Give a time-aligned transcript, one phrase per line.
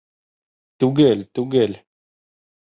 [0.85, 1.79] Түгел, түгел!